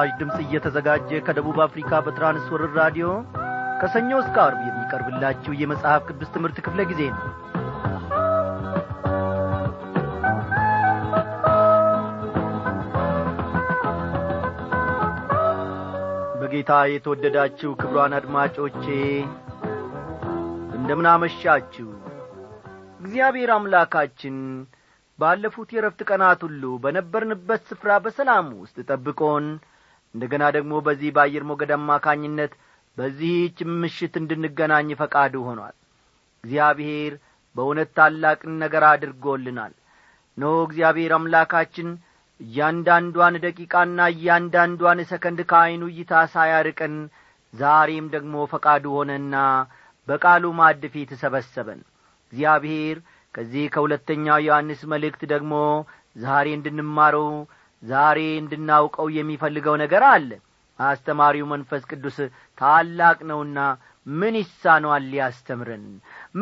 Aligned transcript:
ይህ 0.00 0.04
ምስራች 0.04 0.18
ድምፅ 0.20 0.36
እየተዘጋጀ 0.42 1.10
ከደቡብ 1.26 1.56
አፍሪካ 1.64 1.90
በትራንስወርር 2.06 2.70
ራዲዮ 2.78 3.06
ከሰኞ 3.80 4.10
እስከ 4.22 4.36
አርብ 4.42 4.60
የሚቀርብላችሁ 4.66 5.52
የመጽሐፍ 5.60 6.02
ቅዱስ 6.08 6.28
ትምህርት 6.34 6.58
ክፍለ 6.66 6.80
ጊዜ 6.90 7.00
ነው። 7.10 7.24
በጌታ 16.40 16.72
የተወደዳችሁ 16.92 17.70
ክብሯን 17.80 18.14
አድማጮቼ 18.18 18.84
እንደምናመሻችሁ። 20.78 21.88
እግዚአብሔር 23.00 23.52
አምላካችን 23.56 24.36
ባለፉት 25.18 25.72
የረፍት 25.76 26.02
ቀናት 26.10 26.42
ሁሉ 26.46 26.62
በነበርንበት 26.84 27.64
ስፍራ 27.70 27.98
በሰላም 28.04 28.48
ውስጥ 28.60 28.78
ጠብቆን 28.88 29.46
እንደ 30.18 30.26
ገና 30.30 30.44
ደግሞ 30.54 30.74
በዚህ 30.86 31.10
በአየር 31.16 31.44
ሞገድ 31.48 31.70
አማካኝነት 31.74 32.52
በዚህች 32.96 33.58
ምሽት 33.74 34.14
እንድንገናኝ 34.20 34.88
ፈቃዱ 35.00 35.34
ሆኗል። 35.48 35.74
እግዚአብሔር 36.44 37.12
በእውነት 37.56 37.90
ታላቅን 37.98 38.54
ነገር 38.62 38.84
አድርጎልናል። 38.88 39.74
ኖ 40.38 40.50
እግዚአብሔር 40.64 41.12
አምላካችን 41.16 41.88
እያንዳንዷን 42.40 43.36
ደቂቃና 43.44 44.08
እያንዳንዷን 44.14 45.02
ሰከንድ 45.10 45.42
ከዐይኑ 45.52 45.84
እይታ 45.92 46.22
ሳያርቀን 46.34 46.96
ዛሬም 47.54 48.08
ደግሞ 48.14 48.46
ፈቃዱ 48.52 48.84
ሆነና 48.96 49.36
በቃሉ 50.08 50.50
ማዕድ 50.60 50.82
ፊት 50.94 51.12
ሰበሰበን። 51.22 51.80
እግዚአብሔር 52.32 52.98
ከዚህ 53.34 53.66
ከሁለተኛው 53.74 54.40
ዮሐንስ 54.46 54.82
መልእክት 54.94 55.22
ደግሞ 55.34 55.54
ዛሬ 56.16 56.48
እንድንማረው 56.56 57.30
ዛሬ 57.82 58.18
እንድናውቀው 58.40 59.06
የሚፈልገው 59.16 59.74
ነገር 59.82 60.04
አለ። 60.10 60.30
አስተማሪው 60.78 61.46
መንፈስ 61.52 61.82
ቅዱስ 61.90 62.16
ታላቅ 62.58 63.18
ነውና 63.30 63.58
ምን 64.06 64.34
ይሳነዋል 64.40 65.04
ሊያስተምረን? 65.12 65.86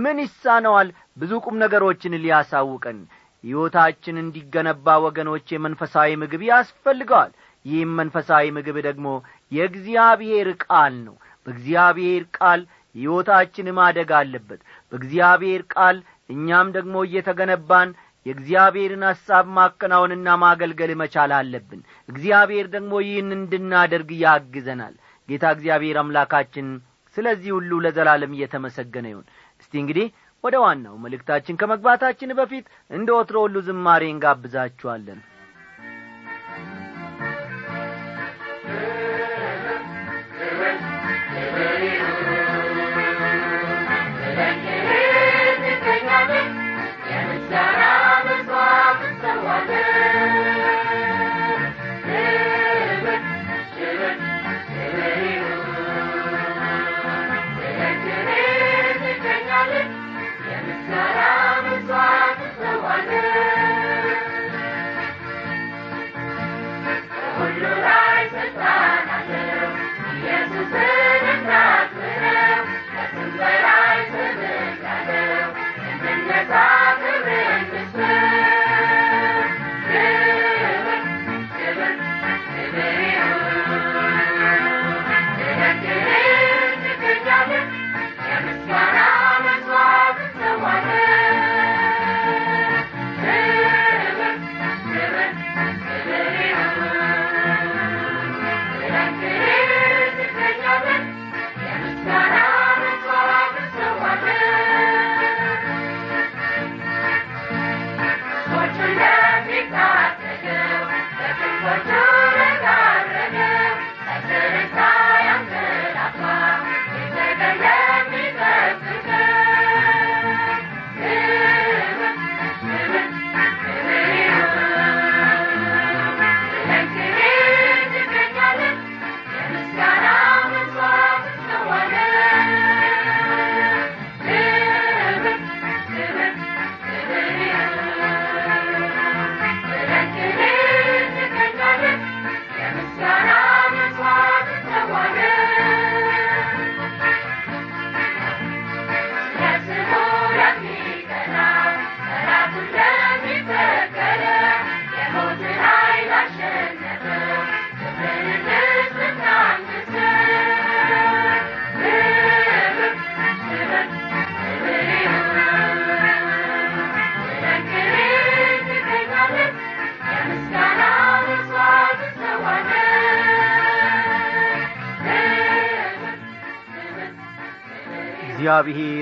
ምን 0.03 0.17
ይሳነዋል? 0.25 0.89
ብዙ 1.19 1.33
ቁም 1.45 1.57
ነገሮችን 1.63 2.21
ሊያሳውቀን። 2.25 2.99
ሕይወታችን 3.45 4.17
እንዲገነባ 4.23 4.87
ወገኖች 5.05 5.47
የመንፈሳዊ 5.55 6.11
ምግብ 6.23 6.43
ያስፈልገዋል። 6.51 7.33
ይህም 7.67 7.93
መንፈሳዊ 7.99 8.45
ምግብ 8.57 8.77
ደግሞ 8.87 9.07
የእግዚአብሔር 9.53 10.49
ቃል 10.65 10.95
ነው። 11.07 11.17
በእግዚአብሔር 11.47 12.23
ቃል 12.39 12.61
ሕይወታችን 12.95 13.67
ማደግ 13.79 14.11
አለበት። 14.19 14.61
በእግዚአብሔር 14.93 15.63
ቃል 15.75 15.97
እኛም 16.31 16.69
ደግሞ 16.77 16.97
እየተገነባን 17.07 17.89
የእግዚአብሔርን 18.27 19.05
ሐሳብ 19.09 19.47
ማከናወንና 19.57 20.29
ማገልገል 20.43 20.93
መቻል 21.01 21.33
አለብን። 21.37 21.81
እግዚአብሔር 22.09 22.67
ደግሞ 22.75 22.93
ይህን 23.05 23.31
እንድናደርግ 23.37 24.11
ያግዘናል። 24.23 24.95
ጌታ 25.29 25.47
እግዚአብሔር 25.57 25.99
አምላካችን 26.03 26.67
ስለዚህ 27.17 27.51
ሁሉ 27.57 27.73
ለዘላለም 27.85 28.35
እየተመሰገነ 28.37 29.07
ይሁን። 29.13 29.27
እስቲ 29.63 29.73
እንግዲህ 29.83 30.09
ወደ 30.45 30.57
ዋናው 30.63 30.97
መልእክታችን 31.05 31.59
ከመግባታችን 31.61 32.37
በፊት 32.39 32.67
እንደ 32.91 33.09
ወትሮ 33.17 33.37
ሁሉ 33.45 33.57
ዝማሬ 33.69 34.03
እንጋብዛችኋለን 34.11 35.21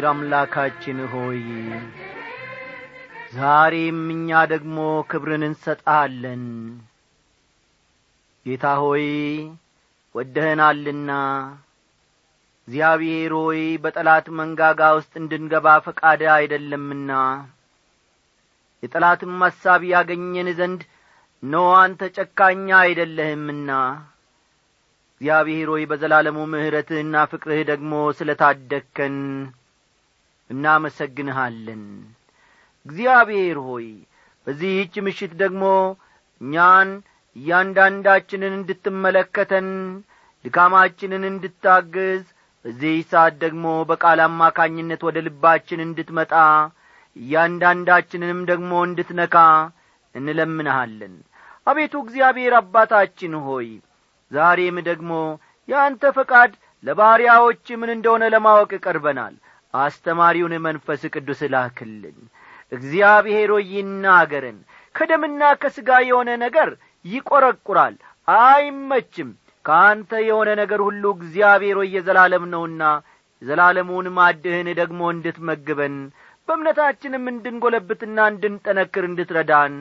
እግዚአብሔር 0.05 0.17
አምላካችን 0.17 0.99
ሆይ 1.13 1.39
ዛሬም 3.37 4.01
እኛ 4.15 4.41
ደግሞ 4.51 4.77
ክብርን 5.11 5.45
እንሰጣለን 5.47 6.43
ጌታ 8.47 8.65
ሆይ 8.83 9.07
ወደህናልና 10.15 11.11
እግዚአብሔር 12.69 13.33
ሆይ 13.41 13.63
በጠላት 13.85 14.29
መንጋጋ 14.41 14.91
ውስጥ 14.99 15.13
እንድንገባ 15.23 15.77
ፈቃድ 15.87 16.23
አይደለምና 16.37 17.11
የጠላትም 18.83 19.35
ሐሳብ 19.47 19.83
ያገኘን 19.95 20.51
ዘንድ 20.61 20.85
ኖ 21.43 21.65
አንተ 21.81 22.13
አይደለህምና 22.83 23.71
እግዚአብሔር 25.15 25.69
ሆይ 25.75 25.85
በዘላለሙ 25.91 26.39
ምሕረትህና 26.53 27.27
ፍቅርህ 27.33 27.63
ደግሞ 27.73 28.07
ስለ 28.19 28.33
ታደግከን 28.41 29.19
እናመሰግንሃለን። 30.51 31.83
እግዚአብሔር 32.87 33.59
ሆይ 33.69 33.87
በዚህች 34.47 34.95
ምሽት 35.07 35.33
ደግሞ 35.43 35.65
እኛን 36.41 36.89
እያንዳንዳችንን 37.37 38.53
እንድትመለከተን 38.59 39.69
ድካማችንን 40.45 41.23
እንድታግዝ 41.31 42.23
በዚህ 42.65 42.97
ሰዓት 43.11 43.35
ደግሞ 43.43 43.65
በቃል 43.91 44.19
አማካኝነት 44.27 45.01
ወደ 45.09 45.19
ልባችን 45.27 45.81
እንድትመጣ 45.87 46.33
እያንዳንዳችንንም 47.17 48.41
ደግሞ 48.51 48.73
እንድትነካ 48.87 49.37
እንለምንሃለን። 50.15 51.15
አቤቱ 51.67 51.95
እግዚአብሔር 52.05 52.55
አባታችን 52.59 53.35
ሆይ 53.47 53.69
ዛሬም 54.31 54.77
ደግሞ 54.89 55.13
የአንተ 55.69 56.05
ፈቃድ 56.17 56.53
ለባሪያዎች 56.85 57.67
ምን 57.81 57.91
እንደሆነ 57.95 58.25
ለማወቅ 58.35 58.73
ቀርበናል 58.87 59.35
አስተማሪውን 59.75 60.55
መንፈስ 60.67 61.03
ቅዱስ 61.15 61.41
ላክልን። 61.55 62.19
እግዚአብሔር 62.73 63.51
ሆይ 63.55 63.67
ይናገረን። 63.75 64.59
ከደምና 64.95 65.43
ከሥጋ 65.63 65.91
የሆነ 66.09 66.31
ነገር 66.45 66.69
ይቈረቁራል። 67.05 67.97
አይመችም። 68.29 69.31
ከአንተ 69.65 70.13
የሆነ 70.27 70.49
ነገር 70.61 70.81
ሁሉ 70.87 71.05
እግዚአብሔር 71.17 71.77
ሆይ 71.81 71.89
የዘላለም 71.97 72.45
ነውና 72.53 72.83
የዘላለሙን 73.43 74.07
ማድህን 74.19 74.69
ደግሞ 74.81 75.01
እንድትመግበን 75.15 75.97
በእምነታችንም 76.49 77.25
እንድንጐለብትና 77.33 78.19
እንድንጠነክር 78.33 79.05
እንድትረዳን 79.09 79.75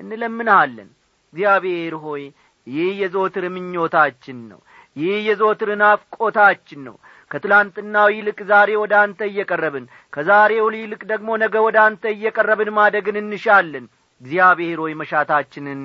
እንለምንሃለን። 0.00 0.88
እግዚአብሔር 1.34 1.94
ሆይ 2.04 2.22
ይህ 2.66 2.90
የዘወትር 3.00 3.44
ምኞታችን 3.54 4.38
ነው 4.50 4.60
ይህ 4.96 5.14
የዘወትር 5.26 5.70
ናፍቆታችን 5.80 6.80
ነው። 6.86 6.96
ከትላንትናው 7.30 8.08
ይልቅ 8.14 8.38
ዛሬ 8.50 8.70
ወደ 8.80 8.94
አንተ 9.02 9.20
እየቀረብን 9.30 9.84
ከዛሬው 10.12 10.66
ይልቅ 10.76 11.02
ደግሞ 11.12 11.30
ነገ 11.42 11.54
ወደ 11.66 11.78
አንተ 11.84 12.04
እየቀረብን 12.16 12.70
ማደግን 12.78 13.16
እንሻለን። 13.22 13.86
እግዚአብሔር 14.20 14.78
ሆይ 14.82 14.92
መሻታችንን 15.00 15.80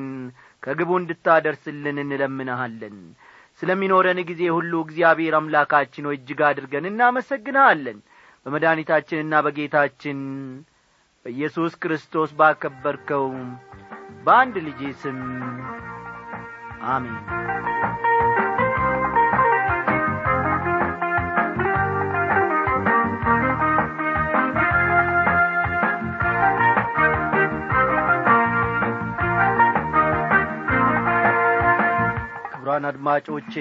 ከግቡ 0.64 0.92
እንድታደርስልን 1.00 1.98
እንለምንሃለን። 2.04 2.98
ስለሚኖረን 3.62 4.20
ጊዜ 4.30 4.42
ሁሉ 4.56 4.74
እግዚአብሔር 4.86 5.36
አምላካችን 5.40 6.08
ሆይ 6.10 6.18
እጅግ 6.20 6.42
አድርገን 6.50 6.90
እናመሰግንሃለን። 6.92 8.00
በመድኃኒታችንና 8.46 9.40
በጌታችን 9.46 10.20
በኢየሱስ 11.26 11.74
ክርስቶስ 11.84 12.32
ባከበርከው 12.40 13.26
በአንድ 14.26 14.56
ልጄ 14.68 14.82
ስም 15.02 15.20
አሜን 16.90 17.18
ክቡራን 32.78 32.90
አድማጮቼ 32.90 33.54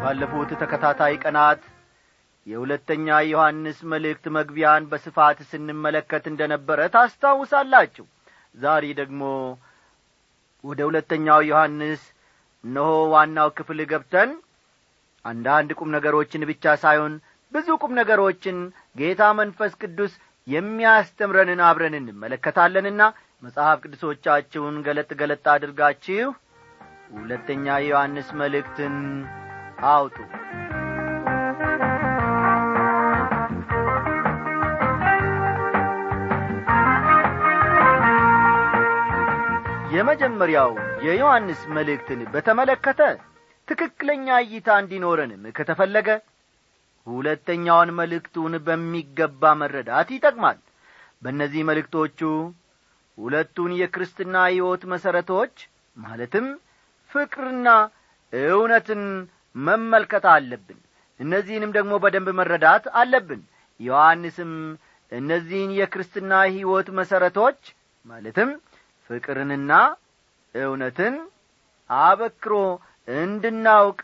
ባለፉት 0.00 0.50
ተከታታይ 0.62 1.14
ቀናት 1.22 1.60
የሁለተኛ 2.46 3.06
ዮሐንስ 3.26 3.78
መልእክት 3.92 4.24
መግቢያን 4.36 4.88
በስፋት 4.90 5.38
ስንመለከት 5.50 6.24
እንደ 6.30 6.48
ነበረ 6.52 6.88
ታስታውሳላችሁ። 6.94 8.04
ዛሬ 8.54 8.84
ደግሞ 9.00 9.22
ወደ 10.64 10.80
ሁለተኛው 10.88 11.40
ዮሐንስ 11.50 12.02
እነሆ 12.64 12.90
ዋናው 13.14 13.48
ክፍል 13.60 13.80
ገብተን 13.92 14.32
አንዳንድ 15.24 15.72
ቁም 15.78 15.90
ነገሮችን 15.96 16.46
ብቻ 16.52 16.76
ሳይሆን 16.84 17.14
ብዙ 17.52 17.78
ቁም 17.82 17.96
ነገሮችን 18.00 18.58
ጌታ 19.00 19.32
መንፈስ 19.40 19.74
ቅዱስ 19.82 20.12
የሚያስተምረንን 20.46 21.64
አብረን 21.70 21.98
እንመለከታለንና 22.00 23.02
መጽሐፍ 23.42 23.80
ቅዱሶቻችሁን 23.84 24.78
ገለጥ 24.88 25.10
ገለጥ 25.22 25.44
አድርጋችሁ 25.56 26.28
ሁለተኛ 27.10 27.66
ዮሐንስ 27.84 28.28
መልእክትን 28.40 28.96
አውጡ። 29.90 30.16
የመጀመሪያው 39.94 40.70
የዮሐንስ 41.06 41.60
መልእክትን 41.76 42.20
በተመለከተ 42.32 43.00
ትክክለኛ 43.68 44.26
እይታ 44.44 44.68
እንዲኖረንም 44.82 45.42
ከተፈለገ 45.56 46.08
ሁለተኛውን 47.06 47.90
መልእክቱን 47.98 48.54
በሚገባ 48.66 49.52
መረዳት 49.60 50.08
ይጠቅማል። 50.14 50.58
በእነዚህ 51.22 51.62
መልእክቶቹ 51.70 52.20
ሁለቱን 53.18 53.72
የክርስትና 53.80 54.36
ሕይወት 54.50 54.82
መሠረቶች 54.92 55.54
ማለትም 55.96 56.46
ፍቅርና 57.10 57.68
እውነትን 58.32 59.02
መመልከት 59.56 60.24
አለብን። 60.34 60.78
እነዚህንም 61.20 61.72
ደግሞ 61.76 61.92
በደንብ 62.02 62.28
መረዳት 62.40 62.84
አለብን። 63.00 63.40
ዮሐንስም 63.80 64.52
እነዚህን 65.12 65.70
የክርስትና 65.78 66.32
ሕይወት 66.48 66.88
መሠረቶች 66.98 67.60
ማለትም 68.06 68.50
ፍቅርንና 69.10 69.72
እውነትን 70.54 71.14
አበክሮ 71.90 72.54
እንድናውቅ 73.08 73.98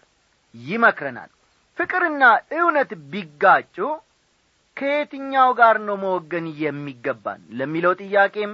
ይመክረናል። 0.55 1.31
ፍቅርና 1.79 2.25
እውነት 2.59 2.91
ቢጋጩ 3.12 3.76
ከየትኛው 4.76 5.50
ጋር 5.59 5.76
ነው 5.87 5.97
መወገን 6.02 6.47
የሚገባን 6.62 7.43
ለሚለው 7.59 7.93
ጥያቄም 8.02 8.52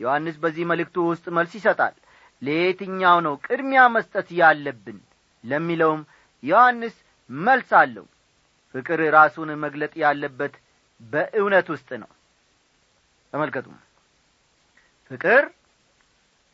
ዮሐንስ 0.00 0.36
በዚህ 0.42 0.64
መልእክቱ 0.70 0.96
ውስጥ 1.10 1.26
መልስ 1.36 1.52
ይሰጣል 1.58 1.94
ለየትኛው 2.42 3.18
ነው 3.26 3.34
ቅድሚያ 3.46 3.82
መስጠት 3.94 4.28
ያለብን? 4.40 4.98
ለሚለውም 5.44 6.00
ዮሐንስ 6.42 6.96
መልስ 7.30 7.70
አለው። 7.80 8.06
ፍቅር 8.74 9.00
ራሱን 9.14 9.50
መግለጥ 9.64 9.92
ያለበት 10.02 10.54
በእውነት 11.00 11.66
ውስጥ 11.74 11.90
ነው። 12.02 12.10
ተመልከቱ። 13.32 13.66
ፍቅር 15.10 15.42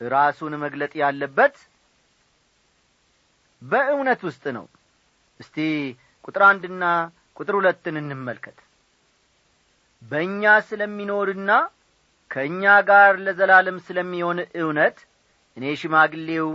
ራሱን 0.01 0.53
መግለጥ 0.65 0.93
ያለበት 1.03 1.55
በእውነት 3.63 4.21
ውስጥ 4.29 4.45
ነው። 4.57 4.65
እስቲ 5.41 5.57
ቁጥር 6.25 6.43
አንድና 6.49 6.85
ቁጥር 7.37 7.55
ሁለትን 7.59 7.97
እንመልከት። 8.01 8.59
በእኛ 10.03 10.43
ስለሚኖርና 10.69 11.51
ከእኛ 12.31 12.65
ጋር 12.91 13.13
ለዘላለም 13.25 13.79
ስለሚሆን 13.87 14.39
እውነት 14.63 14.99
እኔ 15.57 15.65
ሽማግሌው 15.81 16.49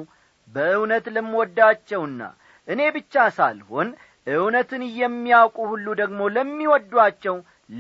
በእውነት 0.47 1.05
ለምወዳቸውና 1.15 2.21
እኔ 2.68 2.81
ብቻ 2.95 3.25
ሳልሆን 3.37 3.89
እውነትን 4.27 4.81
የሚያውቁ 4.99 5.57
ሁሉ 5.71 5.87
ደግሞ 5.99 6.21
ለሚወዷቸው 6.35 7.35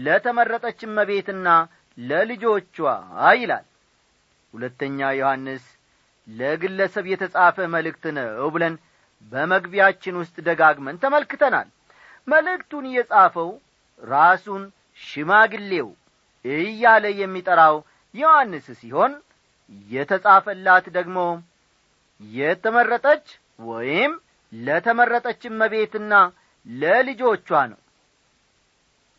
ለተመረጠች 0.05 0.79
መቤትና 0.97 1.47
ለልጆቿ 1.97 2.75
ይላል። 3.39 3.65
ሁለተኛ 4.53 5.09
ዮሐንስ 5.19 5.63
ለግለሰብ 6.27 7.05
የተጻፈ 7.11 7.57
መልእክት 7.75 8.05
ነው 8.17 8.47
ብለን 8.55 8.75
በመግቢያችን 9.31 10.19
ውስጥ 10.21 10.35
ደጋግመን 10.47 10.99
ተመልክተናል። 11.03 11.67
መልእክቱን 12.27 12.85
የጻፈው 12.95 13.49
ራሱን 14.01 14.63
ሽማግሌው 15.01 15.87
እያለ 16.45 17.05
የሚጠራው 17.21 17.75
ዮሐንስ 18.13 18.67
ሲሆን 18.81 19.13
የተጻፈላት 19.89 20.85
ደግሞ 20.97 21.17
የተመረጠች 22.21 23.25
ወይም 23.69 24.11
ለተመረጠች 24.51 25.41
እመቤትና 25.49 26.13
ለልጆቿ 26.65 27.49
ነው። 27.71 27.79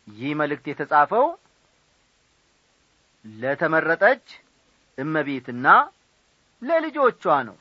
ይህ 0.07 0.31
መልእክት 0.39 0.65
የተጻፈው 0.71 1.25
ለተመረጠች 3.25 4.25
እመቤትና 4.97 5.67
ለልጆቿ 6.61 7.23
ነው። 7.49 7.57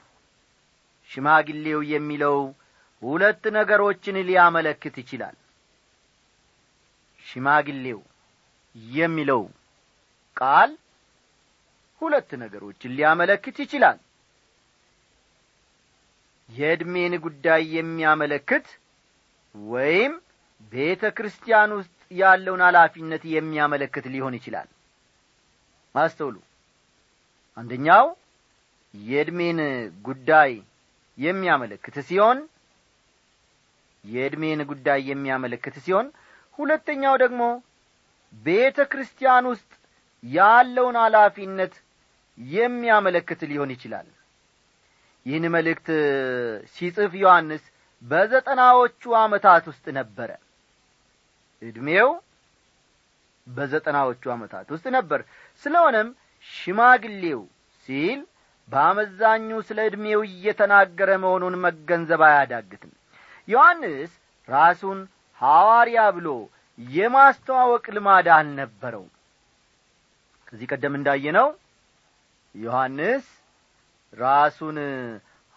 ሽማግሌው 1.11 1.81
የሚለው 1.93 2.39
ሁለት 3.03 3.45
ነገሮችን 3.57 4.17
ሊያመለክት 4.29 4.95
ይችላል። 5.03 5.37
ሽማግሌው 7.27 8.01
የሚለው 8.95 9.43
ቃል 10.37 10.71
ሁለት 12.03 12.31
ነገሮችን 12.43 12.95
ሊያመለክት 12.97 13.57
ይችላል። 13.65 13.99
የዕድሜን 16.49 17.15
ጉዳይ 17.25 17.63
የሚያመለክት 17.77 18.67
ወይም 19.55 20.13
ቤተ 20.73 21.03
ክርስቲያን 21.17 21.71
ውስጥ 21.79 21.93
ያለውን 22.13 22.63
ኃላፊነት 22.67 23.23
የሚያመለክት 23.35 24.05
ሊሆን 24.15 24.37
ይችላል። 24.39 24.69
አስተውሉ 25.95 26.37
አንደኛው 27.57 28.07
የዕድሜን 28.95 29.59
ጉዳይ 30.03 30.53
የሚያመለክት 31.19 31.97
ሲሆን 32.09 32.39
የዕድሜን 34.05 34.61
ጉዳይ 34.71 35.01
የሚያመለክት 35.11 35.77
ሲሆን 35.87 36.07
ሁለተኛው 36.59 37.15
ደግሞ 37.23 37.43
ቤተ 38.45 38.79
ክርስቲያን 38.93 39.45
ውስጥ 39.53 39.71
ያለውን 40.23 40.97
ኃላፊነት 41.03 41.75
የሚያመለክት 42.39 43.41
ሊሆን 43.51 43.71
ይችላል። 43.75 44.09
ይህን 45.27 45.45
መልእክት 45.55 45.89
ሲጽፍ 46.75 47.13
ዮሐንስ 47.23 47.65
በዘጠናዎቹ 48.03 49.03
ዓመታት 49.21 49.65
ውስጥ 49.71 49.87
ነበረ። 49.99 50.31
ዕድሜው 51.63 52.09
በዘጠናዎቹ 53.47 54.23
ዓመታት 54.35 54.67
ውስጥ 54.75 54.87
ነበር። 54.97 55.21
ስለሆነም 55.63 56.09
ሽማግሌው 56.47 57.41
ሲል 57.89 58.21
በአመዛኙ 58.69 59.51
ስለ 59.69 59.79
ዕድሜው 59.89 60.21
እየተናገረ 60.29 61.11
መሆኑን 61.23 61.55
መገንዘብ 61.65 62.23
አያዳግትም። 62.27 62.93
ዮሐንስ 63.49 64.13
ራሱን 64.49 64.99
ሐዋርያ 65.41 66.01
ብሎ 66.17 66.29
የማስተዋወቅ 66.79 67.85
ልማድ 67.97 68.27
አልነበረው 68.37 69.05
ከዚህ 70.49 70.67
ቀደም 70.73 70.95
እንዳየነው 70.99 71.49
ዮሐንስ 72.59 73.27
ራሱን 74.13 74.79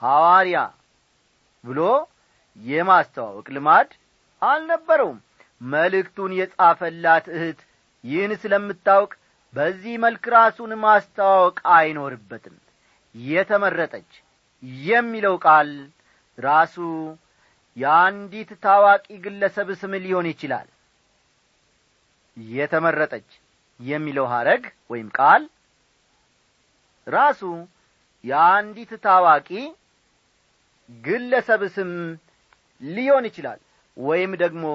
ሐዋርያ 0.02 0.58
ብሎ 1.64 1.80
የማስተዋወቅ 2.58 3.48
ልማድ 3.56 3.90
አልነበረውም። 4.42 5.20
መልእክቱን 5.62 6.32
የጻፈላት 6.38 7.26
እህት 7.36 7.60
ይህን 8.04 8.32
ስለምታውቅ 8.44 9.12
በዚህ 9.54 9.94
መልክ 10.04 10.24
ራሱን 10.36 10.72
ማስተዋወቅ 10.84 11.58
አይኖርበትም። 11.76 12.56
የተመረጠች 13.16 14.12
የሚለው 14.88 15.36
ቃል 15.46 15.70
ራሱ 16.38 16.76
የአንዲት 17.78 18.52
ታዋቂ 18.64 19.08
ግለሰብ 19.26 19.70
ስም 19.82 19.94
ሊሆን 20.04 20.28
ይችላል። 20.32 20.68
የተመረጠች 22.38 23.30
የሚለው 23.80 24.26
ሐረግ 24.34 24.64
ወይም 24.90 25.10
ቃል 25.18 25.44
ራሱ 27.08 27.42
የአንዲት 28.24 28.92
ታዋቂ 29.04 29.50
ግለሰብ 30.90 31.62
ስም 31.76 31.92
ሊሆን 32.82 33.26
ይችላል 33.30 33.60
ወይም 33.98 34.32
ደግሞ 34.44 34.66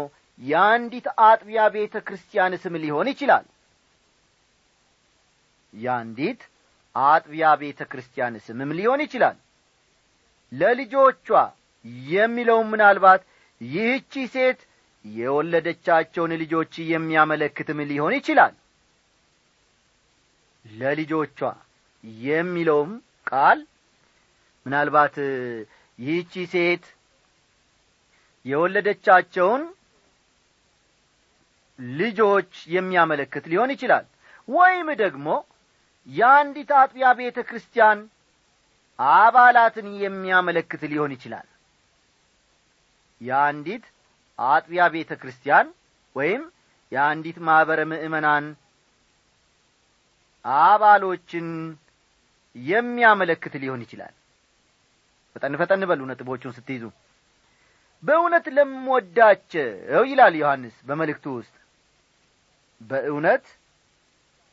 የአንዲት 0.40 1.06
አጥቢያ 1.26 1.62
ቤተ 1.74 1.96
ክርስቲያን 2.06 2.54
ስም 2.62 2.74
ሊሆን 2.82 3.08
ይችላል። 3.12 3.44
የአንዲት 5.72 6.40
አጥቢያ 6.94 7.46
ቤተ 7.62 7.80
ክርስቲያን 7.90 8.34
ስምም 8.46 8.70
ሊሆን 8.78 9.00
ይችላል። 9.04 9.36
ለልጆቿ 10.52 11.26
የሚለውም 12.08 12.70
ምናልባት 12.72 13.22
ይህቺ 13.60 14.12
ሴት 14.34 14.60
የወለደቻቸውን 15.04 16.32
ልጆች 16.42 16.72
የሚያመለክትም 16.92 17.78
ሊሆን 17.90 18.14
ይችላል። 18.18 18.54
ለልጆቿ 20.64 21.40
የሚለውም 22.22 22.92
ቃል 23.26 23.58
ምናልባት 24.66 25.16
ይህቺ 25.98 26.32
ሴት 26.52 26.84
የወለደቻቸውን 28.46 29.62
ልጆች 31.98 32.52
የሚያመለክት 32.74 33.44
ሊሆን 33.52 33.70
ይችላል። 33.74 34.04
ወይም 34.48 34.88
ደግሞ 35.02 35.28
የአንዲት 36.08 36.70
አጥቢያ 36.80 37.08
ቤተ 37.20 37.38
ክርስቲያን 37.48 37.98
አባላትን 38.98 39.88
የሚያመለክት 40.02 40.82
ሊሆን 40.92 41.12
ይችላል። 41.16 41.46
የአንዲት 43.20 43.84
አጥቢያ 44.38 44.84
ቤተ 44.94 45.10
ክርስቲያን 45.20 45.66
ወይም 46.16 46.42
የአንዲት 46.92 47.38
ማኅበረ 47.46 47.80
ምእመናን 47.90 48.46
አባሎችን 50.44 51.46
የሚያመለክት 52.64 53.54
ሊሆን 53.62 53.82
ይችላል። 53.84 54.14
ፈጠን 55.36 55.54
ፈጠን 55.60 55.82
በሉ 55.90 56.00
ነጥቦቹን 56.10 56.54
ስትይዙ። 56.56 56.84
በእውነት 58.02 58.46
ለምወዳቸው 58.56 59.68
ይላል 60.10 60.34
ዮሐንስ 60.40 60.76
በመልእክቱ 60.88 61.26
ውስጥ 61.38 61.54
በእውነት 62.80 63.44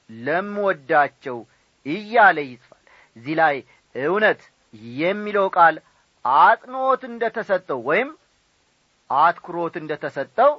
ለምወዳቸው 0.10 1.38
እያለ 1.86 2.38
ይጽፋል። 2.48 2.84
እዚህ 3.16 3.34
ላይ 3.42 3.56
እውነት 3.96 4.42
የሚለው 5.00 5.48
ቃል 5.56 5.76
አጥኖት 6.26 7.02
እንደ 7.10 7.24
ተሰጠው 7.38 7.80
ወይም 7.90 8.10
አትኩሮት 9.10 9.76
እንደ 9.82 9.94
ተሰጠው 10.04 10.52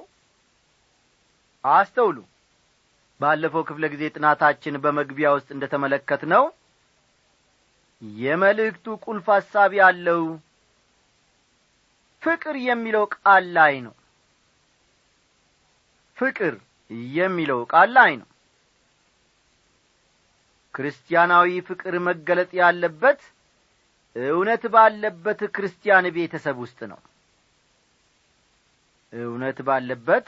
አስተውሉ። 1.63 2.17
ባለፈው 3.19 3.63
ክፍለ 3.69 3.85
ጊዜ 3.93 4.03
ጥናታችን 4.15 4.75
በመግቢያ 4.83 5.27
ውስጥ 5.35 5.49
እንደ 5.55 5.65
ተመለከት 5.73 6.23
ነው 6.33 6.43
የመልእክቱ 8.19 8.95
ቁልፍ 9.05 9.27
ሐሳብ 9.35 9.71
ያለው 9.79 10.23
ፍቅር 12.21 12.55
የሚለው 12.67 13.03
ቃል 13.15 13.45
ላይ 13.57 13.75
ነው። 13.85 13.93
ፍቅር 16.17 16.53
የሚለው 17.15 17.59
ቃል 17.73 17.89
ላይ 17.97 18.11
ነው። 18.21 18.27
ክርስቲያናዊ 20.73 21.49
ፍቅር 21.67 21.95
መገለጥ 22.07 22.51
ያለበት 22.59 23.19
እውነት 24.15 24.63
ባለበት 24.73 25.39
ክርስቲያን 25.55 26.05
ቤተሰብ 26.17 26.57
ውስጥ 26.63 26.79
ነው። 26.91 26.99
እውነት 29.13 29.57
ባለበት 29.67 30.27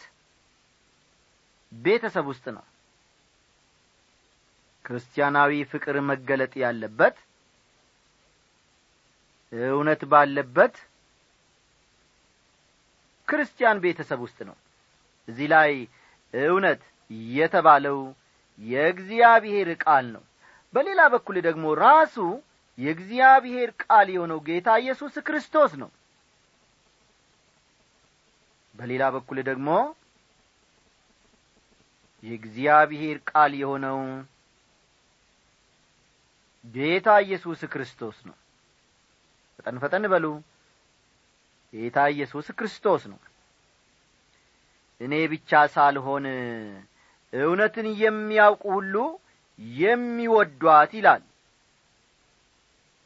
ቤተሰብ 1.71 2.25
ውስጥ 2.31 2.45
ነው። 2.57 2.65
ክርስቲያናዊ 4.85 5.51
ፍቅር 5.71 5.95
መገለጥ 6.09 6.53
ያለበት 6.63 7.15
እውነት 9.53 10.01
ባለበት 10.11 10.75
ክርስቲያን 13.27 13.81
ቤተሰብ 13.83 14.19
ውስጥ 14.25 14.39
ነው። 14.49 14.55
እዚህ 15.27 15.47
ላይ 15.53 15.71
እውነት 16.33 16.81
የተባለው 17.33 17.97
የእግዚአብሔር 18.59 19.69
ቃል 19.83 20.05
ነው። 20.15 20.23
በሌላ 20.73 21.01
በኩል 21.13 21.35
ደግሞ 21.47 21.65
ራሱ 21.81 22.15
የእግዚአብሔር 22.77 23.69
ቃል 23.83 24.07
የሆነው 24.15 24.39
ጌታ 24.47 24.69
ኢየሱስ 24.81 25.15
ክርስቶስ 25.27 25.71
ነው። 25.81 25.89
በሌላ 28.75 29.03
በኩል 29.15 29.37
ደግሞ 29.49 29.69
የእግዚአብሔር 32.23 33.17
ቃል 33.29 33.51
የሆነው 33.61 33.99
ጌታ 36.65 37.09
ኢየሱስ 37.25 37.61
ክርስቶስ 37.73 38.17
ነው 38.27 38.35
ፈጠን 39.67 39.79
ፈጠን 39.83 40.03
በሉ። 40.11 40.25
ጌታ 41.73 41.97
ኢየሱስ 42.13 42.47
ክርስቶስ 42.57 43.01
ነው። 43.11 43.19
እኔ 45.01 45.13
ብቻ 45.33 45.51
ሳልሆን 45.73 46.25
እውነትን 47.33 47.87
የሚያውቁ 48.01 48.63
ሁሉ 48.75 48.95
የሚወዷት 49.79 50.91
ይላል። 50.97 51.23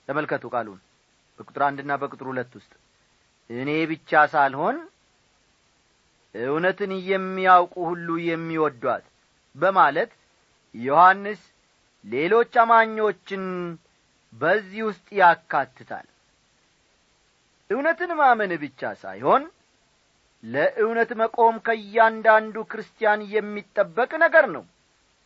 ተመልከቱ 0.07 0.43
ቃሉን 0.53 0.79
በቁጥር 1.39 1.63
አንድና 1.67 1.91
በቁጥር 2.01 2.27
ሁለት 2.31 2.51
ውስጥ። 2.59 2.71
እኔ 3.49 3.69
ብቻ 3.91 4.21
ሳልሆን 4.33 4.77
እውነትን 6.35 6.91
የሚያውቁ 7.09 7.75
ሁሉ 7.89 8.07
የሚወዷት 8.29 9.05
በማለት 9.55 10.11
ዮሐንስ 10.75 11.41
ሌሎች 12.05 12.53
አማኞችን 12.61 13.43
በዚህ 14.33 14.81
ውስጥ 14.89 15.07
ያካትታል 15.19 16.07
እውነትን 17.71 18.11
ማመን 18.19 18.51
ብቻ 18.61 18.91
ሳይሆን 19.01 19.43
ለእውነት 20.43 21.11
መቆም 21.21 21.55
ከእያንዳንዱ 21.65 22.55
ክርስቲያን 22.71 23.21
የሚጠበቅ 23.33 24.11
ነገር 24.23 24.45
ነው። 24.55 24.63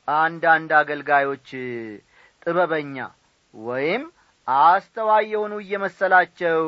አንዳንድ 0.08 0.72
አገልጋዮች 0.80 1.48
ጥበበኛ 2.42 2.98
ወይም 3.54 4.04
አስተዋይ 4.48 5.26
የሆኑ 5.32 5.54
እየመሰላቸው 5.62 6.60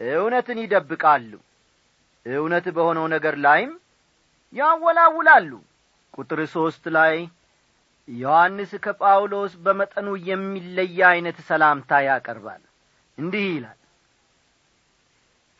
እውነትን 0.00 0.58
ይደብቃሉ። 0.62 1.32
እውነት 2.26 2.66
በሆነው 2.76 3.06
ነገር 3.14 3.34
ላይም 3.44 3.72
ያወላውላሉ። 4.52 5.50
ቁጥር 6.14 6.40
ሦስት 6.54 6.84
ላይ 6.96 7.14
ዮሐንስ 8.08 8.70
ከጳውሎስ 8.84 9.52
በመጠኑ 9.64 10.08
የሚለየ 10.28 11.00
ዐይነት 11.10 11.38
ሰላምታ 11.48 12.00
ያቀርባል። 12.08 12.62
እንዲህ 13.18 13.44
ይላል 13.50 13.79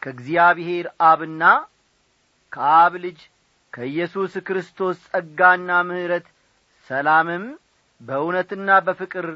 ከእግዚአብሔር 0.03 0.87
አብና 1.09 1.43
ከአብ 2.53 2.93
ልጅ 3.05 3.19
ከኢየሱስ 3.73 4.33
ክርስቶስ 4.47 4.99
ጸጋና 5.09 5.71
ምሕረት 5.89 6.27
ሰላምም 6.91 7.45
በእውነትና 8.01 8.79
በፍቅር 8.87 9.27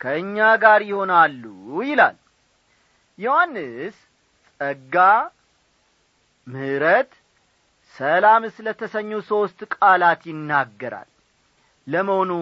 ከእኛ 0.00 0.36
ጋር 0.62 0.80
ይሆናሉ 0.90 1.42
ይላል። 1.82 2.16
ዮሐንስ 3.18 3.96
ጸጋ 4.60 4.96
ምሕረት 6.46 7.10
ሰላም 7.96 8.42
ስለ 8.56 8.68
ተሰኙ 8.80 9.10
ሦስት 9.30 9.60
ቃላት 9.74 10.22
ይናገራል። 10.30 11.10
ለመሆኑ 11.86 12.32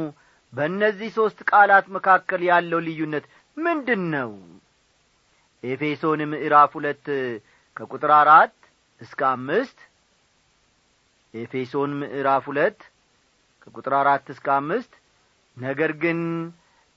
በእነዚህ 0.53 1.11
ሦስት 1.17 1.39
ቃላት 1.51 1.87
መካከል 1.97 2.41
ያለው 2.51 2.81
ልዩነት 2.87 3.25
ምንድን 3.57 4.03
ነው 4.15 4.31
ኤፌሶን 5.63 6.21
ምዕራፍ 6.31 6.71
ሁለት 6.79 7.07
ከቁጥር 7.81 8.11
አራት 8.15 8.55
እስከ 9.01 9.21
አምስት 9.31 9.79
ኤፌሶን 11.35 11.93
ምዕራፍ 12.01 12.45
ሁለት 12.51 12.81
ከቁጥር 13.63 13.95
አራት 14.01 14.27
እስከ 14.35 14.47
አምስት 14.57 14.93
ነገር 15.57 15.93
ግን 16.03 16.21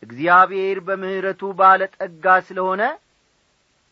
እግዚአብሔር 0.03 0.77
በምሕረቱ 0.87 1.51
ባለ 1.59 1.81
ጠጋ 1.97 2.25
ስለሆነ 2.47 2.81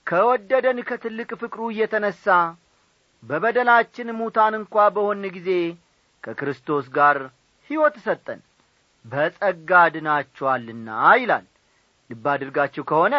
ከወደደን 0.07 0.79
ከትልቅ 0.89 1.29
ፍቅሩ 1.41 1.61
እየተነሣ 1.71 2.25
በበደላችን 3.23 4.09
ሙታን 4.19 4.53
እንኳ 4.59 4.87
በሆን 4.95 5.23
ጊዜ 5.35 5.49
ከክርስቶስ 6.23 6.85
ጋር 6.95 7.17
ሕይወት 7.69 7.97
ሰጠን። 8.05 8.41
በጸጋ 9.05 9.71
ድናችኋልና 9.93 10.89
ይላል። 11.19 11.45
ልብ 12.09 12.25
አድርጋችሁ 12.33 12.83
ከሆነ 12.89 13.15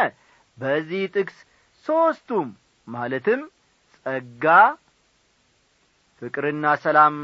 በዚህ 0.59 1.03
ጥቅስ 1.15 1.39
ሦስቱም 1.87 2.49
ማለትም 2.89 3.41
ጸጋ 4.07 4.45
ፍቅርና 6.23 6.65
ሰላም 6.85 7.17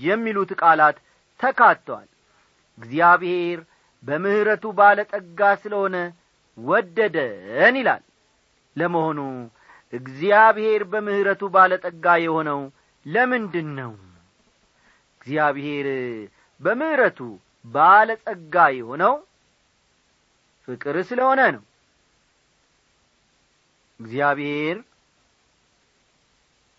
የሚሉት 0.00 0.50
ቃላት 0.62 0.96
ተካተዋል። 1.40 2.08
እግዚአብሔር 2.78 3.58
በምሕረቱ 4.02 4.64
ባለ 4.78 4.98
ጠጋ 5.12 5.40
ስለሆነ 5.62 5.96
ወደደን 6.58 7.74
ይላል። 7.80 8.02
ለመሆኑ 8.76 9.20
እግዚአብሔር 9.92 10.82
በምሕረቱ 10.92 11.42
ባለ 11.54 11.72
ጠጋ 11.84 12.06
የሆነው 12.24 12.60
ለምንድን 13.06 13.68
ነው 13.78 13.92
እግዚአብሔር 15.20 15.86
በምሕረቱ 16.60 17.20
ባለ 17.64 18.08
ጸጋ 18.24 18.54
የሆነው 18.76 19.14
ፍቅር 20.68 20.96
ስለሆነ 21.08 21.40
ነው። 21.56 21.62
እግዚአብሔር 24.00 24.76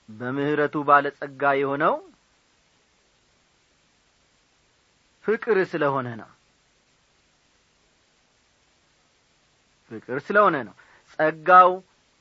በምሕረቱ 0.10 0.76
ባለ 0.88 1.06
ጸጋ 1.18 1.52
የሆነው 1.60 1.96
ፍቅር 5.26 5.58
ስለሆነ 5.72 6.08
ነው። 6.22 6.30
ፍቅር 9.92 10.18
ስለሆነ 10.28 10.56
ነው። 10.68 10.76
ጸጋው 11.14 11.72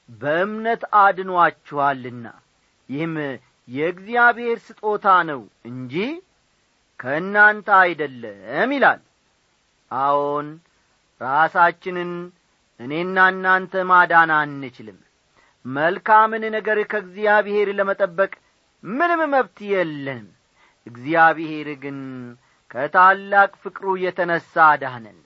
በእምነት 0.08 0.82
አድኗችኋልና 1.00 2.26
ይህም 2.88 3.14
የእግዚአብሔር 3.68 4.58
ስጦታ 4.66 5.06
ነው 5.30 5.40
እንጂ 5.70 5.94
ከእናንተ 7.00 7.68
አይደለም 7.80 8.70
ይላል። 8.76 9.00
አዎን 9.90 10.48
ራሳችንን 11.20 12.12
እኔና 12.80 13.18
እናንተ 13.32 13.82
ማዳን 13.90 14.30
አንችልም 14.36 14.98
መልካምን 15.74 16.44
ነገር 16.54 16.78
ከእግዚአብሔር 16.90 17.68
ለመጠበቅ 17.78 18.32
ምንም 18.84 19.20
መብት 19.32 19.58
የለንም። 19.70 20.28
እግዚአብሔር 20.86 21.68
ግን 21.82 21.98
ከታላቅ 22.70 23.50
ፍቅሩ 23.62 23.86
የተነሣ 24.02 24.54
ዳነን 24.82 25.18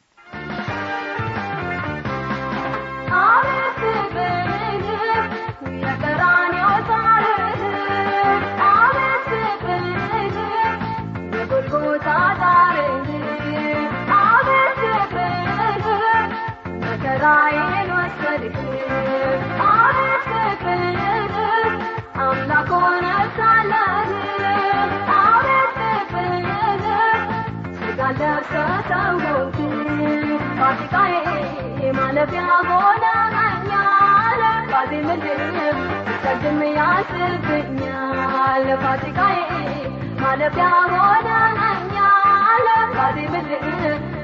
ማለፊያ 40.33 40.67
ሆነኛል 40.93 42.67
ባዜ 42.95 43.19
ምድር 43.33 43.67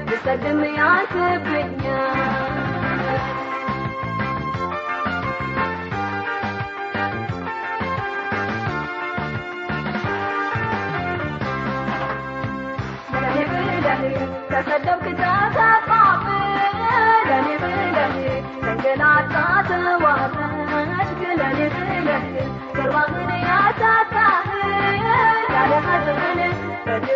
ብሰግም 0.07 0.61
ያስብኛል 0.77 1.78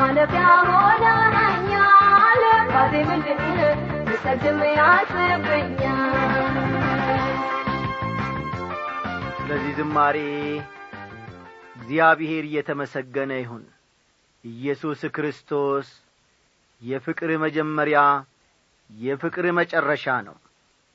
ማለፊያ 0.00 0.44
ሆነኛል 0.68 2.42
ባዜ 2.70 2.92
ምድር 3.08 3.40
እሰግም 4.12 4.60
ያስብኛል 4.76 6.46
ስለዚህ 9.40 9.72
ዝማሬ 9.78 10.16
እግዚአብሔር 11.76 12.44
እየተመሰገነ 12.48 13.32
ይሁን። 13.40 13.64
ኢየሱስ 14.44 15.00
ክርስቶስ 15.16 15.88
የፍቅር 16.82 17.30
መጀመሪያ 17.44 18.00
የፍቅር 18.90 19.46
መጨረሻ 19.58 20.14
ነው። 20.28 20.36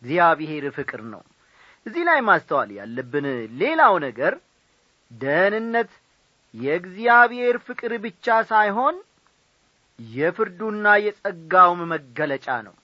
እግዚአብሔር 0.02 0.66
ፍቅር 0.78 1.02
ነው። 1.12 1.22
እዚህ 1.86 2.04
ላይ 2.10 2.20
ማስተዋል 2.28 2.70
ያለብን 2.78 3.26
ሌላው 3.60 3.96
ነገር 4.06 4.34
ደህንነት 5.12 5.92
የእግዚአብሔር 6.56 7.56
ፍቅር 7.68 7.94
ብቻ 8.04 8.36
ሳይሆን 8.50 8.96
የፍርዱና 10.00 10.88
የጸጋውም 11.06 11.82
መገለጫ 11.92 12.48
ነው። 12.68 12.76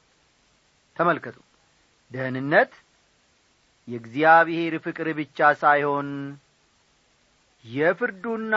ተመልከቱ። 0.96 1.38
ደህንነት 2.12 2.72
የእግዚአብሔር 3.88 4.74
ፍቅር 4.86 5.08
ብቻ 5.20 5.50
ሳይሆን 5.62 6.10
የፍርዱና 7.66 8.56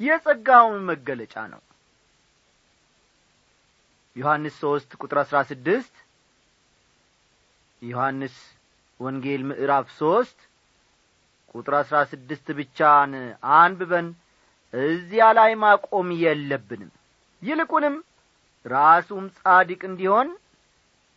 የጸጋውም 0.00 0.78
መገለጫ 0.90 1.34
ነው። 1.52 1.62
ዮሐንስ 4.16 4.56
ሦስት 4.62 4.90
ቁጥር 5.00 5.18
አሥራ 5.22 5.38
ስድስት 5.50 5.94
ዮሐንስ 7.82 8.36
ወንጌል 9.00 9.42
ምዕራፍ 9.48 9.86
ሦስት 9.96 10.38
ቁጥር 11.54 11.74
አሥራ 11.78 11.96
ስድስት 12.10 12.46
ብቻን 12.58 13.12
አንብበን 13.56 14.06
እዚያ 14.74 15.24
ላይ 15.38 15.52
ማቆም 15.62 16.08
የለብንም። 16.22 16.90
ይልቁንም 17.42 17.96
ራሱም 18.64 19.24
ጻድቅ 19.38 19.80
እንዲሆን 19.88 20.28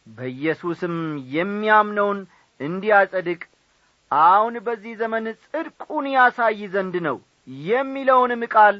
በኢየሱስም 0.08 0.95
የሚያምነውን 1.36 2.19
እንዲያጸድቅ 2.60 3.41
አሁን 4.12 4.56
በዚህ 4.65 4.93
ዘመን 5.02 5.26
ጽድቁን 5.43 6.06
ያሳይ 6.13 6.62
ዘንድ 6.76 6.95
ነው 7.08 7.17
የሚለውንም 7.67 8.43
ቃል 8.54 8.76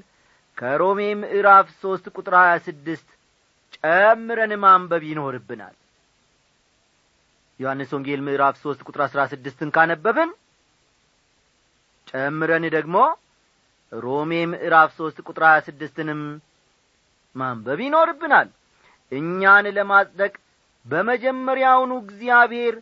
ከሮሜ 0.58 1.02
ምዕራፍ 1.22 1.68
ሦስት 1.82 2.06
ቁጥር 2.16 2.36
ሀያ 2.40 2.54
ስድስት 2.68 3.08
ጨምረን 3.78 4.54
ማንበብ 4.64 5.04
ይኖርብናል። 5.10 5.76
ዮሐንስ 7.60 7.92
ወንጌል 7.96 8.22
ምዕራፍ 8.28 8.56
ሦስት 8.64 8.82
ቁጥር 8.88 9.02
አሥራ 9.06 9.22
ስድስትን 9.32 9.70
ካነበብን 9.76 10.32
ጨምረን 12.08 12.66
ደግሞ 12.76 12.98
ሮሜ 13.92 14.32
ምዕራፍ 14.52 14.90
ሦስት 14.98 15.18
ቁጥር 15.28 15.44
ሀያ 15.48 15.60
ስድስትንም 15.68 16.22
ማንበብ 17.36 17.80
ይኖርብናል። 17.86 18.50
እኛን 19.12 19.66
ለማጽደቅ 19.78 20.34
በመጀመሪያውኑ 20.86 21.92
እግዚአብሔር 22.04 22.76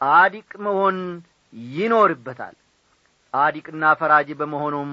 ጻዲቅ 0.00 0.50
መሆን 0.66 0.96
ይኖርበታል። 1.72 2.56
ጻዲቅና 3.34 3.84
ፈራጅ 4.00 4.28
በመሆኑም 4.40 4.90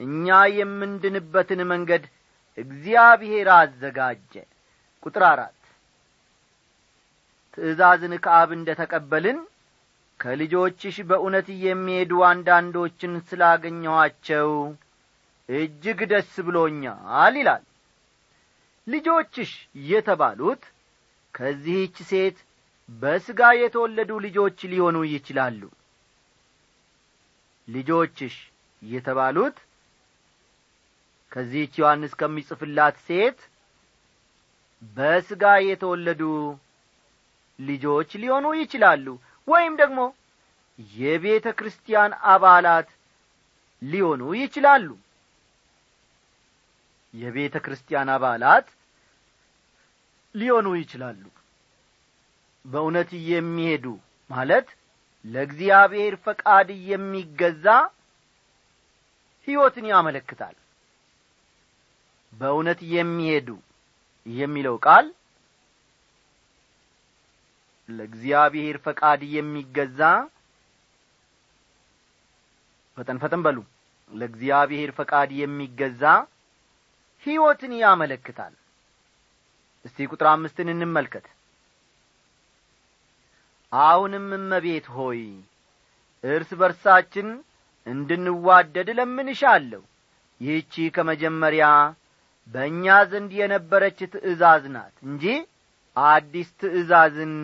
እኛ 0.00 0.26
የምንድንበትን 0.56 1.60
መንገድ 1.72 2.04
እግዚአብሔር 2.58 3.48
አዘጋጀ። 3.56 4.32
ቁጥር 5.02 5.24
አራት 5.30 5.56
ትእዛዝን 7.54 8.14
ከአብ 8.24 8.50
እንደ 8.56 8.68
ተቀበልን 8.80 9.38
ከልጆችሽ 10.24 10.96
በእውነት 11.08 11.48
የሚሄዱ 11.64 12.12
አንዳንዶችን 12.28 13.14
ስላገኘኋቸው 13.28 14.50
እጅግ 15.48 15.98
ደስ 16.12 16.32
ብሎኛል 16.46 17.34
ይላል። 17.40 17.64
ልጆችሽ 18.86 19.50
የተባሉት 19.88 20.62
ከዚህች 21.34 21.96
ሴት 22.10 22.38
በሥጋ 22.88 23.50
የተወለዱ 23.60 24.10
ልጆች 24.26 24.58
ሊሆኑ 24.72 24.96
ይችላሉ። 25.10 25.60
ልጆችሽ 27.68 28.34
የተባሉት 28.82 29.58
ከዚህች 31.32 31.74
ዮሐንስ 31.80 32.12
ከሚጽፍላት 32.20 32.96
ሴት 33.06 33.38
በሥጋ 34.96 35.44
የተወለዱ 35.66 36.22
ልጆች 37.58 38.10
ሊሆኑ 38.22 38.46
ይችላሉ 38.60 39.06
ወይም 39.48 39.74
ደግሞ 39.80 40.00
የቤተ 40.96 41.46
ክርስቲያን 41.58 42.12
አባላት 42.32 42.88
ሊሆኑ 43.82 44.22
ይችላሉ። 44.40 44.88
የቤተ 47.14 47.56
ክርስቲያን 47.64 48.08
አባላት 48.14 48.66
ሊሆኑ 50.34 50.68
ይችላሉ። 50.78 51.22
በእውነት 52.64 53.10
የሚሄዱ 53.30 53.86
ማለት 54.30 54.68
ለእግዚአብሔር 55.24 56.14
ፈቃድ 56.24 56.68
የሚገዛ 56.88 57.66
ሕይወትን 59.48 59.86
ያመለክታል። 59.92 60.56
በእውነት 62.32 62.80
የሚሄዱ 62.94 63.48
የሚለው 64.26 64.76
ቃል 64.86 65.06
ለእግዚአብሔር 67.88 68.76
ፈቃድ 68.84 69.20
የሚገዛ 69.34 70.00
ፈጠን 72.98 73.18
ፈጠን 73.22 73.42
በሉ። 73.46 73.58
ለእግዚአብሔር 74.12 74.90
ፈቃድ 74.98 75.30
የሚገዛ 75.38 76.02
ሕይወትን 77.26 77.72
ያመለክታል። 77.80 78.54
እስቲ 79.84 80.06
ቁጥር 80.12 80.26
አምስትን 80.30 80.68
እንመልከት። 80.74 81.26
አሁንም 83.72 84.26
እመቤት 84.36 84.86
ሆይ 84.96 85.20
እርስ 86.24 86.50
በርሳችን 86.60 87.28
እንድንዋደድ 87.86 88.88
ለምንሻለሁ 88.98 89.82
ይህቺ 90.40 90.74
ከመጀመሪያ 90.94 91.64
በእኛ 92.48 92.86
ዘንድ 93.10 93.32
የነበረች 93.40 93.98
ትእዛዝ 94.14 94.64
ናት 94.74 94.94
እንጂ 95.06 95.24
አዲስ 95.96 96.48
ትእዛዝን 96.60 97.34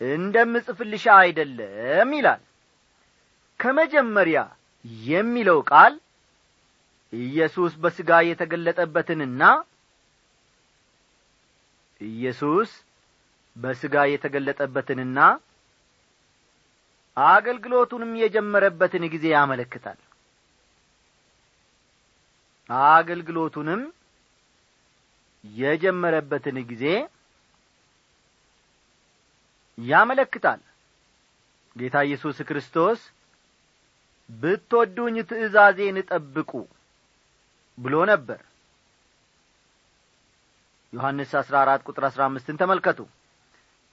እንደምጽፍልሻ 0.00 1.04
አይደለም 1.22 2.10
ይላል። 2.18 2.42
ከመጀመሪያ 3.60 4.38
የሚለው 5.08 5.58
ቃል 5.70 5.94
ኢየሱስ 7.12 7.72
በሥጋ 7.82 8.10
የተገለጠበትንና 8.28 9.42
ኢየሱስ 12.00 12.70
በሥጋ 13.56 13.94
የተገለጠበትንና 14.10 15.18
አገልግሎቱንም 17.16 18.12
የጀመረበትን 18.20 19.04
ጊዜ 19.14 19.24
ያመለክታል። 19.34 19.98
አገልግሎቱንም 22.90 23.82
የጀመረበትን 25.44 26.58
ጊዜ 26.70 26.84
ያመለክታል። 29.78 30.60
ጌታ 31.76 31.96
ኢየሱስ 32.06 32.38
ክርስቶስ 32.48 33.00
ብትወዱኝ 34.30 35.16
ትእዛዜን 35.30 35.96
ጠብቁ 36.10 36.50
ብሎ 37.78 37.94
ነበር። 38.10 38.40
ዮሐንስ 40.92 41.32
አሥራ 41.40 41.54
አራት 41.64 41.80
ቁጥር 41.88 42.04
አሥራ 42.08 42.22
አምስትን 42.28 42.58
ተመልከቱ። 42.60 43.00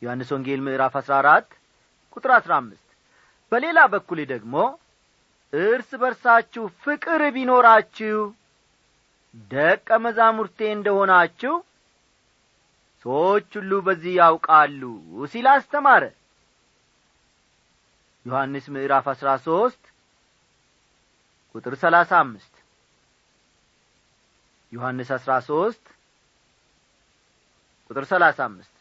ዮሐንስ 0.02 0.30
ወንጌል 0.36 0.62
ምዕራፍ 0.66 0.94
አሥራ 1.00 1.14
አራት 1.22 1.48
ቁጥር 2.18 2.32
አሥራ 2.38 2.52
አምስት 2.62 2.84
በሌላ 3.52 3.80
በኩል 3.94 4.20
ደግሞ 4.32 4.56
እርስ 5.54 5.90
በርሳችሁ 6.02 6.64
ፍቅር 6.84 7.22
ቢኖራችሁ 7.36 8.18
ደቀ 9.52 9.90
መዛሙርቴ 10.04 10.60
እንደሆናችሁ 10.74 11.54
ሰዎች 13.06 13.50
ሁሉ 13.58 13.72
በዚህ 13.86 14.14
ያውቃሉ 14.20 14.82
ሲል 15.32 15.48
አስተማረ። 15.52 16.04
ዮሐንስ 18.26 18.66
ምዕራፍ 18.74 19.06
አሥራ 19.12 19.30
ሦስት 19.46 19.84
ቁጥር 21.56 21.74
ሰላሳ 21.84 22.12
አምስት 22.24 22.54
ዮሐንስ 24.72 25.10
አሥራ 25.18 25.34
ሦስት 25.48 25.86
ቁጥር 27.90 28.06
ሰላሳ 28.10 28.40
አምስት 28.50 28.74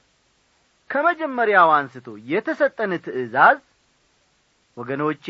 ከመጀመሪያው 0.91 1.71
አንስቶ 1.77 2.07
የተሰጠን 2.31 2.93
ትእዛዝ 3.05 3.59
ወገኖቼ 4.77 5.27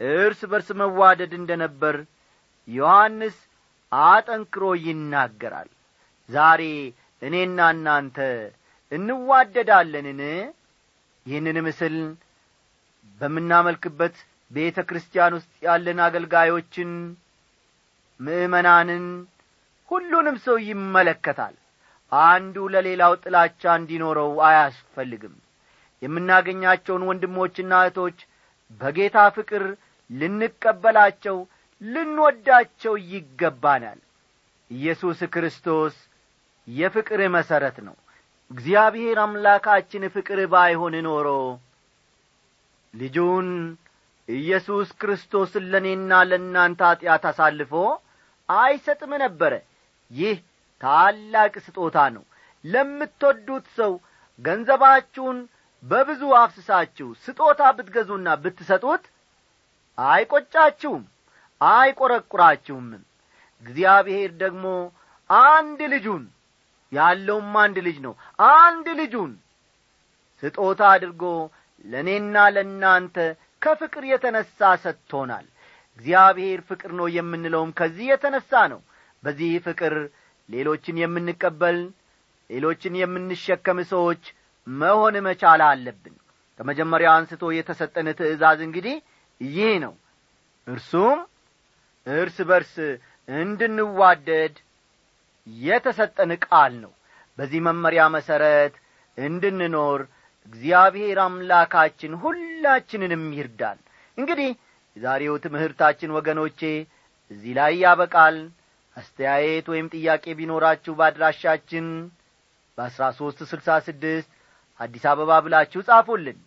እርስ 0.00 0.40
በርስ 0.50 0.68
መዋደድ 0.80 1.32
እንደ 1.38 1.50
ነበር 1.62 1.96
ዮሐንስ 2.68 3.36
አጠንክሮ 3.92 4.64
ይናገራል። 4.84 5.70
ዛሬ 6.28 6.62
እኔና 7.22 7.58
እናንተ 7.74 8.16
እንዋደዳለንን? 8.92 10.20
ይህንን 11.26 11.56
ምስል 11.66 11.96
በምናመልክበት 13.20 14.16
ቤተ 14.50 14.78
ክርስቲያን 14.88 15.32
ውስጥ 15.38 15.52
ያለን 15.66 15.98
አገልጋዮችን 16.06 16.90
ምእመናንን 18.20 19.04
ሁሉንም 19.88 20.36
ሰው 20.46 20.56
ይመለከታል። 20.68 21.54
አንዱ 22.12 22.56
ለሌላው 22.74 23.12
ጥላቻ 23.22 23.62
እንዲኖረው 23.80 24.32
አያስፈልግም። 24.48 25.34
የምናገኛቸውን 26.02 27.06
ወንድሞችና 27.08 27.72
እህቶች 27.82 28.18
በጌታ 28.80 29.18
ፍቅር 29.36 29.64
ልንቀበላቸው 30.10 31.36
ልንወዳቸው 31.82 32.94
ይገባናል። 33.12 33.98
ኢየሱስ 34.70 35.20
ክርስቶስ 35.34 35.94
የፍቅር 36.68 37.20
መሠረት 37.34 37.76
ነው። 37.86 37.96
እግዚአብሔር 38.50 39.18
አምላካችን 39.24 40.02
ፍቅር 40.14 40.38
ባይሆን 40.52 40.94
ኖሮ 41.06 41.28
ልጁን 42.94 43.48
ኢየሱስ 44.28 44.88
ክርስቶስን 45.00 45.64
ለእኔና 45.72 46.12
ለእናንተ 46.30 46.80
ኀጢአት 46.88 47.24
አሳልፎ 47.30 47.72
አይሰጥም 48.48 49.12
ነበረ። 49.24 49.52
ይህ 50.10 50.36
ታላቅ 50.80 51.54
ስጦታ 51.66 51.98
ነው። 52.16 52.24
ለምትወዱት 52.64 53.66
ሰው 53.78 53.92
ገንዘባችሁን 54.40 55.38
በብዙ 55.82 56.22
አፍስሳችሁ 56.38 57.08
ስጦታ 57.24 57.60
ብትገዙና 57.76 58.28
ብትሰጡት 58.42 59.04
አይቈጫችሁም 59.98 61.02
አይቈረቁራችሁምም 61.60 63.02
እግዚአብሔር 63.62 64.30
ደግሞ 64.42 64.64
አንድ 65.30 65.80
ልጁን 65.92 66.24
ያለውም 66.92 67.54
አንድ 67.62 67.76
ልጅ 67.86 67.96
ነው። 68.06 68.12
አንድ 68.54 68.86
ልጁን 69.00 69.32
ስጦታ 70.42 70.80
አድርጎ 70.94 71.22
ለእኔና 71.84 72.36
ለእናንተ 72.54 73.16
ከፍቅር 73.62 74.04
የተነሣ 74.10 74.58
ሰጥቶናል። 74.84 75.46
እግዚአብሔር 75.98 76.60
ፍቅር 76.68 76.90
ነው 76.98 77.06
የምንለውም 77.14 77.70
ከዚህ 77.78 78.06
የተነሣ 78.12 78.50
ነው። 78.72 78.80
በዚህ 79.22 79.52
ፍቅር 79.66 79.94
ሌሎችን 80.48 80.96
የምንቀበል 81.02 81.78
ሌሎችን 82.50 82.94
የምንሸከም 83.00 83.78
ሰዎች 83.90 84.22
መሆን 84.66 85.16
መቻል 85.26 85.62
አለብን። 85.68 86.14
ከመጀመሪያው 86.60 87.12
አንስቶ 87.16 87.42
የተሰጠን 87.56 88.08
ትእዛዝ 88.18 88.60
እንግዲህ 88.66 88.96
ይህ 89.40 89.72
ነው። 89.84 89.94
እርሱም 90.66 91.18
እርስ 92.06 92.36
በርስ 92.48 92.74
እንድንዋደድ 93.28 94.54
የተሰጠን 95.62 96.32
ቃል 96.46 96.72
ነው። 96.82 96.92
በዚህ 97.38 97.60
መመሪያ 97.66 98.02
መሠረት 98.14 98.74
እንድንኖር 99.18 100.00
እግዚአብሔር 100.46 101.18
አምላካችን 101.24 102.12
ሁላችንንም 102.22 103.24
ይርዳል 103.38 103.78
እንግዲህ 104.18 104.50
የዛሬው 104.96 105.34
ትምህርታችን 105.44 106.14
ወገኖቼ 106.16 106.60
እዚህ 107.30 107.52
ላይ 107.58 107.74
ያበቃል። 107.82 108.36
አስተያየት 108.96 109.66
ወይም 109.72 109.86
ጥያቄ 109.94 110.24
ቢኖራችሁ 110.38 110.92
በአድራሻችን 110.98 111.86
በአሥራ 112.78 113.04
ሦስት 113.18 113.40
ስልሳ 113.50 113.76
ስድስት 113.86 114.30
አዲስ 114.80 115.04
አበባ 115.10 115.32
ብላችሁ 115.44 115.80
ጻፉልን። 115.88 116.38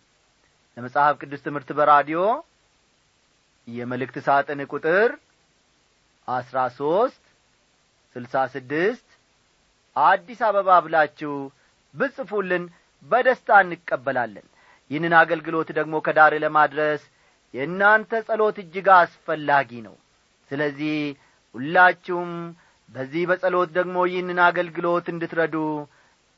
ለመጽሐፍ 0.76 1.14
ቅዱስ 1.20 1.40
ትምህርት 1.46 1.70
በራዲዮ 1.78 2.20
የመልእክት 3.68 4.16
ሳጥን 4.26 4.60
ቁጥር 4.72 5.10
አሥራ 6.28 6.58
ሦስት 6.78 7.21
ስልሳ 8.16 8.34
ስድስት 8.54 9.06
አዲስ 9.96 10.40
አበባ 10.48 10.70
ብላችሁ 10.84 11.34
ብጽፉልን 11.94 12.64
በደስታ 13.02 13.50
እንቀበላለን። 13.64 14.46
ይህንን 14.90 15.14
አገልግሎት 15.20 15.68
ደግሞ 15.78 15.94
ከዳር 16.06 16.32
ለማድረስ 16.44 17.02
የእናንተ 17.54 18.20
ጸሎት 18.28 18.56
እጅግ 18.62 18.88
አስፈላጊ 18.96 19.70
ነው። 19.86 19.96
ስለዚህ 20.50 20.96
ሁላችሁም 21.54 22.30
በዚህ 22.88 23.22
በጸሎት 23.30 23.70
ደግሞ 23.78 23.96
ይህንን 24.10 24.38
አገልግሎት 24.48 25.06
እንድትረዱ 25.12 25.56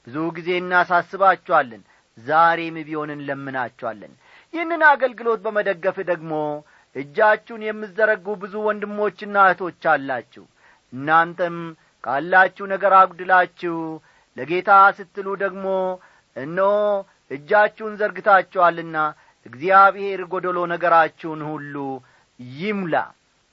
ብዙ 0.06 0.16
ጊዜ 0.37 0.48
እናሳስባችኋለን። 0.60 1.82
ዛሬም 2.18 2.76
ቢሆን 2.88 3.10
እንለምናችኋለን። 3.14 4.12
ይህንን 4.54 4.82
አገልግሎት 4.90 5.40
በመደገፍ 5.44 5.96
ደግሞ 6.10 6.32
እጃችሁን 6.96 7.62
የምዘረጉ 7.66 8.26
ብዙ 8.42 8.54
ወንድሞችና 8.66 9.37
እህቶች 9.46 9.84
አላችሁ 9.92 10.44
እናንተም 10.94 11.57
ካላችሁ 12.04 12.64
ነገር 12.72 12.92
አጉድላችሁ 12.98 13.76
ለጌታ 14.37 14.70
ስትሉ 14.98 15.26
ደግሞ 15.42 15.66
እነሆ 16.37 16.72
እጃችሁን 17.30 17.92
ዘርግታችኋልና 18.00 18.96
እግዚአብሔር 19.46 20.20
ጐደሎ 20.33 20.59
ነገራችሁን 20.72 21.40
ሁሉ 21.50 21.74
ይሙላ። 22.59 22.94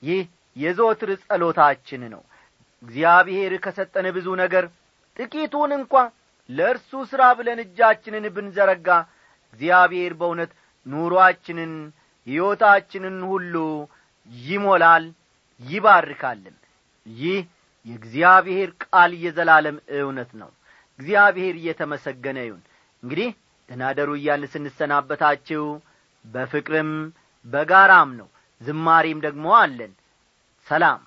ይህ 0.02 0.22
የዞትር 0.56 1.10
ጸሎታችን 1.24 2.02
ነው። 2.14 2.22
እግዚአብሔር 2.82 3.52
ከሰጠን 3.64 4.06
ብዙ 4.16 4.28
ነገር 4.42 4.64
ጥቂቱን 5.16 5.72
እንኳ 5.78 5.94
ለእርሱ 6.48 6.90
ሥራ 7.10 7.22
ብለን 7.38 7.58
እጃችንን 7.64 8.24
ብንዘረጋ 8.36 8.88
እግዚአብሔር 9.54 10.12
በእውነት 10.20 10.52
ኑሮአችንን 10.86 11.72
ሕይወታችንን 12.26 13.18
ሁሉ 13.30 13.54
ይሞላል 14.30 15.04
ይባርካልን 15.60 16.56
ይህ 17.06 17.38
የእግዚአብሔር 17.86 18.70
ቃል 18.84 19.12
የዘላለም 19.22 19.76
እውነት 19.96 20.30
ነው። 20.40 20.50
እግዚአብሔር 20.98 21.54
እየተመሰገነ 21.58 22.38
ይሁን። 22.46 22.62
እንግዲህ 23.02 23.30
ደናደሩ 23.68 24.10
እያልን 24.18 24.50
ስንሰናበታችሁ 24.52 25.64
በፍቅርም 26.24 26.90
በጋራም 27.46 28.10
ነው። 28.20 28.28
ዝማሬም 28.60 29.20
ደግሞ 29.26 29.46
አለን። 29.60 29.92
ሰላም 30.66 31.00